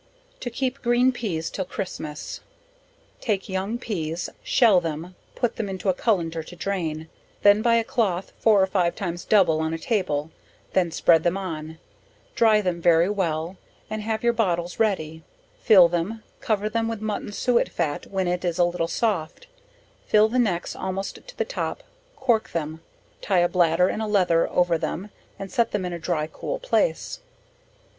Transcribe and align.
To 0.39 0.49
keep 0.49 0.81
Green 0.81 1.11
Peas 1.11 1.51
till 1.51 1.65
Christmas. 1.65 2.39
Take 3.19 3.47
young 3.47 3.77
peas, 3.77 4.31
shell 4.41 4.81
them, 4.81 5.13
put 5.35 5.57
them 5.57 5.69
in 5.69 5.75
a 5.75 5.93
cullender 5.93 6.41
to 6.43 6.55
drain, 6.55 7.07
then 7.43 7.61
by 7.61 7.75
a 7.75 7.83
cloth 7.83 8.31
four 8.39 8.63
or 8.63 8.65
five 8.65 8.95
times 8.95 9.25
double 9.25 9.59
on 9.59 9.75
a 9.75 9.77
table, 9.77 10.31
then 10.73 10.89
spread 10.89 11.21
them 11.21 11.37
on, 11.37 11.77
dry 12.33 12.61
them 12.61 12.81
very 12.81 13.09
well, 13.11 13.57
and 13.91 14.01
have 14.01 14.23
your 14.23 14.33
bottles 14.33 14.79
ready, 14.79 15.21
fill 15.61 15.87
them, 15.87 16.23
cover 16.39 16.67
them 16.67 16.87
with 16.87 16.99
mutton 16.99 17.31
suet 17.31 17.69
fat 17.69 18.07
when 18.07 18.27
it 18.27 18.43
is 18.43 18.57
a 18.57 18.63
little 18.63 18.87
soft; 18.87 19.45
fill 20.07 20.27
the 20.27 20.39
necks 20.39 20.75
almost 20.75 21.27
to 21.27 21.37
the 21.37 21.45
top, 21.45 21.83
cork 22.15 22.49
them, 22.53 22.81
tie 23.21 23.37
a 23.41 23.47
bladder 23.47 23.87
and 23.87 24.01
a 24.01 24.07
leather 24.07 24.49
over 24.49 24.79
them 24.79 25.11
and 25.37 25.51
set 25.51 25.69
them 25.69 25.85
in 25.85 25.93
a 25.93 25.99
dry 25.99 26.25
cool 26.25 26.57
place. 26.57 27.19